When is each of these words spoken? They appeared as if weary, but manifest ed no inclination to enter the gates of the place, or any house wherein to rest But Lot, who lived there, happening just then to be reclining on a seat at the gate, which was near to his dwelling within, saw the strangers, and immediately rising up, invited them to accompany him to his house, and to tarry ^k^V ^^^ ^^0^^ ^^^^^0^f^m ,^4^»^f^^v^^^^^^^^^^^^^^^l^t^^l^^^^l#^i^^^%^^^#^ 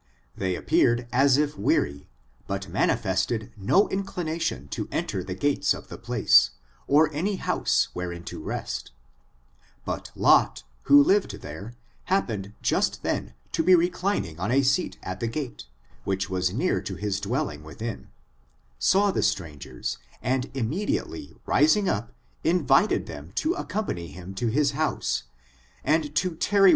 They 0.35 0.55
appeared 0.55 1.07
as 1.13 1.37
if 1.37 1.59
weary, 1.59 2.09
but 2.47 2.67
manifest 2.67 3.31
ed 3.31 3.51
no 3.55 3.87
inclination 3.89 4.67
to 4.69 4.89
enter 4.91 5.23
the 5.23 5.35
gates 5.35 5.75
of 5.75 5.89
the 5.89 5.97
place, 5.99 6.49
or 6.87 7.13
any 7.13 7.35
house 7.35 7.89
wherein 7.93 8.23
to 8.23 8.41
rest 8.41 8.93
But 9.85 10.09
Lot, 10.15 10.63
who 10.85 11.03
lived 11.03 11.41
there, 11.43 11.75
happening 12.05 12.55
just 12.63 13.03
then 13.03 13.35
to 13.51 13.61
be 13.61 13.75
reclining 13.75 14.39
on 14.39 14.49
a 14.51 14.63
seat 14.63 14.97
at 15.03 15.19
the 15.19 15.27
gate, 15.27 15.65
which 16.03 16.31
was 16.31 16.51
near 16.51 16.81
to 16.81 16.95
his 16.95 17.19
dwelling 17.21 17.61
within, 17.61 18.07
saw 18.79 19.11
the 19.11 19.21
strangers, 19.21 19.99
and 20.19 20.49
immediately 20.55 21.35
rising 21.45 21.87
up, 21.87 22.11
invited 22.43 23.05
them 23.05 23.33
to 23.35 23.53
accompany 23.53 24.07
him 24.07 24.33
to 24.33 24.47
his 24.47 24.71
house, 24.71 25.25
and 25.83 26.15
to 26.15 26.33
tarry 26.35 26.39
^k^V 26.59 26.61
^^^ 26.61 26.61
^^0^^ 26.61 26.61
^^^^^0^f^m 26.61 26.61
,^4^»^f^^v^^^^^^^^^^^^^^^l^t^^l^^^^l#^i^^^%^^^#^ 26.67 26.67